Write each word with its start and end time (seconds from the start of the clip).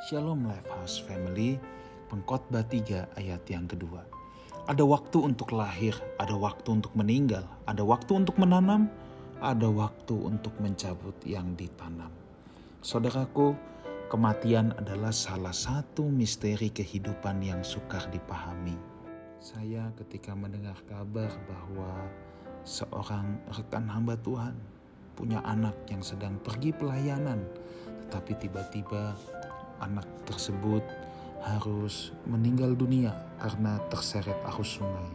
Shalom 0.00 0.48
Lifehouse 0.48 1.04
Family, 1.04 1.60
pengkhotbah 2.08 2.64
3 2.64 3.20
ayat 3.20 3.44
yang 3.52 3.68
kedua. 3.68 4.00
Ada 4.64 4.80
waktu 4.80 5.20
untuk 5.20 5.52
lahir, 5.52 5.92
ada 6.16 6.32
waktu 6.40 6.80
untuk 6.80 6.96
meninggal, 6.96 7.44
ada 7.68 7.84
waktu 7.84 8.24
untuk 8.24 8.40
menanam, 8.40 8.88
ada 9.44 9.68
waktu 9.68 10.16
untuk 10.16 10.56
mencabut 10.56 11.12
yang 11.28 11.52
ditanam. 11.52 12.08
Saudaraku, 12.80 13.52
kematian 14.08 14.72
adalah 14.80 15.12
salah 15.12 15.52
satu 15.52 16.08
misteri 16.08 16.72
kehidupan 16.72 17.44
yang 17.44 17.60
sukar 17.60 18.08
dipahami. 18.08 18.80
Saya 19.36 19.92
ketika 20.00 20.32
mendengar 20.32 20.80
kabar 20.88 21.28
bahwa 21.44 22.08
seorang 22.64 23.36
rekan 23.52 23.84
hamba 23.84 24.16
Tuhan 24.24 24.56
punya 25.12 25.44
anak 25.44 25.76
yang 25.92 26.00
sedang 26.00 26.40
pergi 26.40 26.72
pelayanan, 26.72 27.44
tetapi 28.08 28.32
tiba-tiba 28.48 29.12
anak 29.80 30.06
tersebut 30.28 30.84
harus 31.40 32.12
meninggal 32.28 32.76
dunia 32.76 33.16
karena 33.40 33.80
terseret 33.88 34.36
arus 34.54 34.80
sungai. 34.80 35.10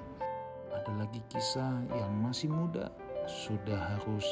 Ada 0.74 0.92
lagi 1.06 1.22
kisah 1.30 1.86
yang 1.94 2.12
masih 2.22 2.50
muda 2.50 2.90
sudah 3.26 3.78
harus 3.98 4.26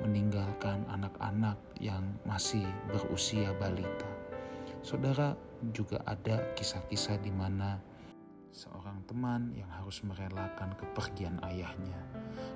meninggalkan 0.00 0.84
anak-anak 0.88 1.56
yang 1.76 2.04
masih 2.24 2.64
berusia 2.88 3.52
balita. 3.60 4.08
Saudara, 4.80 5.36
juga 5.76 6.00
ada 6.08 6.40
kisah-kisah 6.56 7.20
di 7.20 7.28
mana 7.28 7.76
seorang 8.48 9.04
teman 9.04 9.52
yang 9.52 9.68
harus 9.68 10.00
merelakan 10.00 10.72
kepergian 10.74 11.36
ayahnya. 11.44 12.00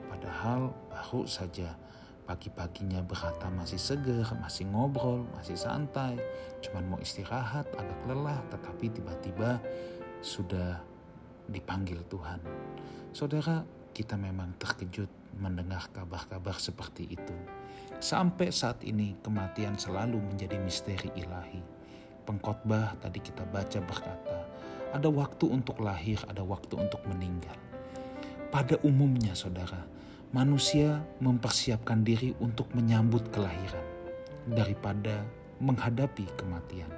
Padahal 0.09 0.73
baru 0.89 1.29
saja 1.29 1.77
Pagi-paginya 2.25 3.05
berkata 3.05 3.53
masih 3.53 3.77
seger, 3.77 4.25
masih 4.41 4.65
ngobrol, 4.73 5.29
masih 5.37 5.61
santai, 5.61 6.17
cuman 6.65 6.97
mau 6.97 7.01
istirahat, 7.01 7.69
agak 7.77 8.01
lelah, 8.09 8.41
tetapi 8.49 8.89
tiba-tiba 8.89 9.61
sudah 10.25 10.81
dipanggil 11.45 12.01
Tuhan. 12.09 12.41
Saudara, 13.13 13.61
kita 13.93 14.17
memang 14.17 14.57
terkejut 14.57 15.37
mendengar 15.37 15.93
kabar-kabar 15.93 16.57
seperti 16.57 17.13
itu. 17.13 17.37
Sampai 18.01 18.49
saat 18.49 18.81
ini 18.83 19.21
kematian 19.21 19.77
selalu 19.77 20.17
menjadi 20.19 20.57
misteri 20.59 21.13
ilahi. 21.15 21.61
Pengkhotbah 22.25 22.97
tadi 23.05 23.21
kita 23.21 23.45
baca 23.45 23.79
berkata, 23.85 24.39
ada 24.97 25.09
waktu 25.13 25.45
untuk 25.53 25.77
lahir, 25.85 26.17
ada 26.25 26.41
waktu 26.41 26.81
untuk 26.81 27.05
meninggal. 27.05 27.55
Pada 28.49 28.81
umumnya 28.81 29.37
saudara, 29.37 29.85
manusia 30.35 30.99
mempersiapkan 31.23 32.03
diri 32.03 32.35
untuk 32.43 32.67
menyambut 32.75 33.31
kelahiran 33.31 33.87
daripada 34.51 35.23
menghadapi 35.63 36.27
kematian. 36.35 36.91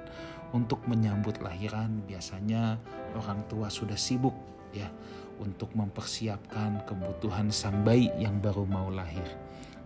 Untuk 0.57 0.81
menyambut 0.89 1.37
lahiran 1.45 2.01
biasanya 2.09 2.81
orang 3.13 3.45
tua 3.45 3.69
sudah 3.69 3.93
sibuk 3.93 4.33
ya 4.73 4.89
untuk 5.37 5.69
mempersiapkan 5.77 6.81
kebutuhan 6.89 7.53
sang 7.53 7.85
bayi 7.85 8.09
yang 8.17 8.41
baru 8.41 8.65
mau 8.65 8.89
lahir. 8.89 9.27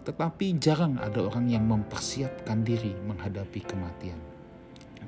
Tetapi 0.07 0.55
jarang 0.55 0.95
ada 0.95 1.19
orang 1.19 1.51
yang 1.51 1.67
mempersiapkan 1.67 2.63
diri 2.63 2.95
menghadapi 3.03 3.67
kematian. 3.67 4.21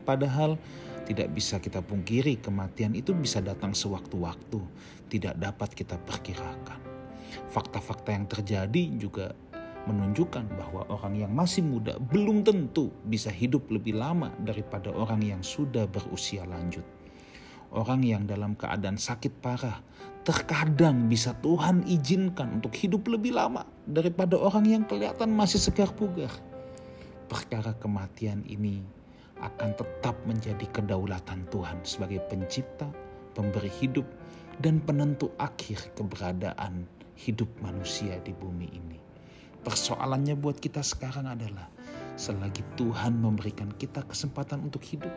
Padahal 0.04 0.60
tidak 1.08 1.32
bisa 1.32 1.64
kita 1.64 1.80
pungkiri 1.80 2.44
kematian 2.44 2.92
itu 2.92 3.16
bisa 3.16 3.40
datang 3.40 3.72
sewaktu-waktu, 3.72 4.60
tidak 5.08 5.40
dapat 5.40 5.70
kita 5.72 5.96
perkirakan 5.96 6.93
fakta-fakta 7.52 8.10
yang 8.14 8.26
terjadi 8.30 8.84
juga 8.98 9.36
menunjukkan 9.84 10.48
bahwa 10.56 10.88
orang 10.88 11.20
yang 11.28 11.32
masih 11.36 11.64
muda 11.64 12.00
belum 12.00 12.48
tentu 12.48 12.92
bisa 13.04 13.28
hidup 13.28 13.68
lebih 13.68 14.00
lama 14.00 14.32
daripada 14.40 14.92
orang 14.96 15.20
yang 15.20 15.42
sudah 15.44 15.88
berusia 15.92 16.48
lanjut. 16.48 16.84
Orang 17.74 18.06
yang 18.06 18.30
dalam 18.30 18.54
keadaan 18.54 19.02
sakit 19.02 19.42
parah 19.42 19.82
terkadang 20.24 21.10
bisa 21.10 21.36
Tuhan 21.42 21.84
izinkan 21.90 22.62
untuk 22.62 22.72
hidup 22.78 23.10
lebih 23.12 23.36
lama 23.36 23.66
daripada 23.84 24.40
orang 24.40 24.66
yang 24.70 24.84
kelihatan 24.86 25.34
masih 25.34 25.60
segar 25.60 25.92
bugar. 25.92 26.32
Perkara 27.28 27.74
kematian 27.76 28.46
ini 28.46 28.86
akan 29.42 29.76
tetap 29.76 30.16
menjadi 30.24 30.64
kedaulatan 30.72 31.50
Tuhan 31.52 31.82
sebagai 31.84 32.24
pencipta, 32.30 32.88
pemberi 33.36 33.74
hidup, 33.82 34.08
dan 34.62 34.80
penentu 34.80 35.34
akhir 35.42 35.98
keberadaan 35.98 36.86
hidup 37.18 37.50
manusia 37.62 38.18
di 38.22 38.34
bumi 38.34 38.68
ini. 38.72 39.00
Persoalannya 39.64 40.36
buat 40.36 40.60
kita 40.60 40.84
sekarang 40.84 41.30
adalah 41.30 41.72
selagi 42.20 42.62
Tuhan 42.76 43.16
memberikan 43.18 43.72
kita 43.80 44.04
kesempatan 44.06 44.60
untuk 44.68 44.84
hidup, 44.84 45.12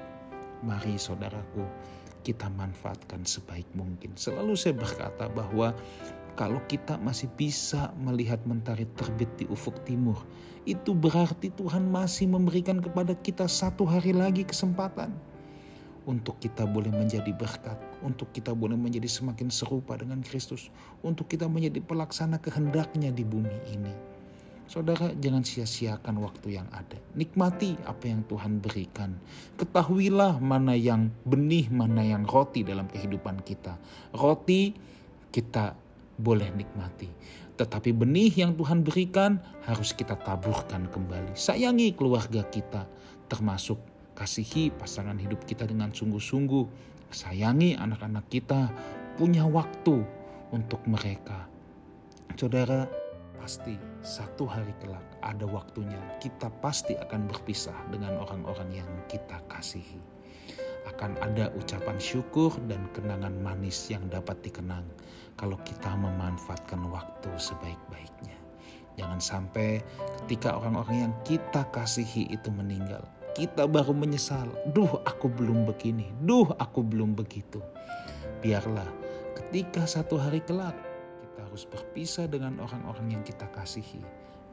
mari 0.62 0.94
saudaraku 0.96 1.66
kita 2.22 2.50
manfaatkan 2.54 3.22
sebaik 3.22 3.66
mungkin. 3.78 4.14
Selalu 4.18 4.58
saya 4.58 4.74
berkata 4.74 5.30
bahwa 5.30 5.70
kalau 6.34 6.58
kita 6.66 6.98
masih 6.98 7.30
bisa 7.38 7.94
melihat 7.98 8.42
mentari 8.44 8.84
terbit 8.98 9.30
di 9.38 9.46
ufuk 9.46 9.78
timur, 9.86 10.18
itu 10.66 10.90
berarti 10.90 11.54
Tuhan 11.54 11.86
masih 11.86 12.26
memberikan 12.26 12.82
kepada 12.82 13.14
kita 13.14 13.46
satu 13.46 13.86
hari 13.86 14.10
lagi 14.10 14.42
kesempatan 14.42 15.14
untuk 16.06 16.38
kita 16.38 16.64
boleh 16.64 16.94
menjadi 16.94 17.34
berkat, 17.34 17.74
untuk 18.00 18.30
kita 18.30 18.54
boleh 18.54 18.78
menjadi 18.78 19.10
semakin 19.10 19.50
serupa 19.50 19.98
dengan 19.98 20.22
Kristus, 20.22 20.70
untuk 21.02 21.26
kita 21.26 21.50
menjadi 21.50 21.82
pelaksana 21.82 22.38
kehendaknya 22.38 23.10
di 23.10 23.26
bumi 23.26 23.58
ini. 23.74 23.94
Saudara, 24.66 25.14
jangan 25.22 25.46
sia-siakan 25.46 26.18
waktu 26.26 26.58
yang 26.58 26.66
ada. 26.74 26.98
Nikmati 27.14 27.78
apa 27.86 28.10
yang 28.10 28.26
Tuhan 28.26 28.58
berikan. 28.58 29.14
Ketahuilah 29.62 30.42
mana 30.42 30.74
yang 30.74 31.10
benih, 31.22 31.70
mana 31.70 32.02
yang 32.02 32.26
roti 32.26 32.66
dalam 32.66 32.90
kehidupan 32.90 33.46
kita. 33.46 33.78
Roti 34.10 34.74
kita 35.30 35.70
boleh 36.18 36.50
nikmati. 36.50 37.06
Tetapi 37.56 37.94
benih 37.94 38.34
yang 38.34 38.58
Tuhan 38.58 38.82
berikan 38.82 39.38
harus 39.70 39.94
kita 39.94 40.18
taburkan 40.18 40.90
kembali. 40.90 41.38
Sayangi 41.38 41.94
keluarga 41.94 42.42
kita, 42.50 42.90
termasuk 43.30 43.78
Kasihi 44.16 44.72
pasangan 44.72 45.20
hidup 45.20 45.44
kita 45.44 45.68
dengan 45.68 45.92
sungguh-sungguh. 45.92 46.64
Sayangi 47.12 47.76
anak-anak 47.76 48.26
kita. 48.32 48.72
Punya 49.20 49.44
waktu 49.44 50.00
untuk 50.56 50.80
mereka. 50.88 51.44
Saudara, 52.36 52.88
pasti 53.36 53.76
satu 54.02 54.48
hari 54.48 54.74
kelak 54.82 55.04
ada 55.22 55.46
waktunya 55.46 56.00
kita 56.18 56.50
pasti 56.58 56.98
akan 56.98 57.30
berpisah 57.30 57.76
dengan 57.94 58.18
orang-orang 58.18 58.82
yang 58.82 58.90
kita 59.06 59.38
kasihi. 59.46 60.02
Akan 60.90 61.14
ada 61.22 61.54
ucapan 61.54 61.98
syukur 61.98 62.50
dan 62.66 62.90
kenangan 62.90 63.34
manis 63.42 63.86
yang 63.86 64.02
dapat 64.10 64.40
dikenang 64.42 64.86
kalau 65.38 65.58
kita 65.62 65.94
memanfaatkan 65.94 66.90
waktu 66.90 67.30
sebaik-baiknya. 67.36 68.38
Jangan 68.96 69.20
sampai 69.20 69.84
ketika 70.24 70.56
orang-orang 70.56 71.10
yang 71.10 71.14
kita 71.22 71.68
kasihi 71.70 72.32
itu 72.32 72.48
meninggal, 72.48 73.04
kita 73.36 73.68
baru 73.68 73.92
menyesal. 73.92 74.48
Duh, 74.72 75.04
aku 75.04 75.28
belum 75.28 75.68
begini. 75.68 76.08
Duh, 76.24 76.48
aku 76.56 76.80
belum 76.80 77.12
begitu. 77.12 77.60
Biarlah 78.40 78.88
ketika 79.36 79.84
satu 79.84 80.16
hari 80.16 80.40
kelak 80.40 80.72
kita 81.20 81.44
harus 81.44 81.68
berpisah 81.68 82.24
dengan 82.24 82.56
orang-orang 82.64 83.20
yang 83.20 83.22
kita 83.28 83.44
kasihi. 83.52 84.00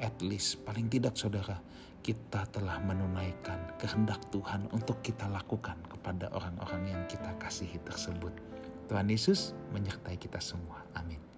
At 0.03 0.19
least 0.19 0.59
paling 0.67 0.91
tidak 0.91 1.16
saudara, 1.16 1.63
kita 2.03 2.43
telah 2.51 2.83
menunaikan 2.83 3.79
kehendak 3.79 4.19
Tuhan 4.35 4.67
untuk 4.75 4.99
kita 4.99 5.31
lakukan 5.31 5.79
kepada 5.88 6.27
orang-orang 6.35 6.91
yang 6.91 7.01
kita 7.07 7.31
kasihi 7.39 7.79
tersebut. 7.88 8.35
Tuhan 8.91 9.07
Yesus 9.07 9.55
menyertai 9.72 10.19
kita 10.19 10.43
semua. 10.43 10.83
Amin. 10.99 11.32